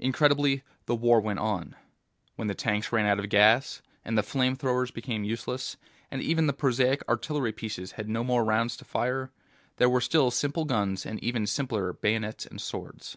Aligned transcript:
Incredibly, 0.00 0.64
the 0.86 0.96
war 0.96 1.20
went 1.20 1.38
on. 1.38 1.76
When 2.34 2.48
the 2.48 2.56
tanks 2.56 2.90
ran 2.90 3.06
out 3.06 3.20
of 3.20 3.28
gas, 3.28 3.82
and 4.04 4.18
the 4.18 4.22
flame 4.24 4.56
throwers 4.56 4.90
became 4.90 5.22
useless, 5.22 5.76
and 6.10 6.20
even 6.20 6.48
the 6.48 6.52
prosaic 6.52 7.08
artillery 7.08 7.52
pieces 7.52 7.92
had 7.92 8.08
no 8.08 8.24
more 8.24 8.42
rounds 8.44 8.76
to 8.78 8.84
fire, 8.84 9.30
there 9.76 9.88
were 9.88 10.00
still 10.00 10.32
simple 10.32 10.64
guns 10.64 11.06
and 11.06 11.22
even 11.22 11.46
simpler 11.46 11.92
bayonets 11.92 12.46
and 12.46 12.60
swords. 12.60 13.16